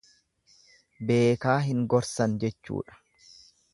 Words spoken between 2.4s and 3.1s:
jechuudha.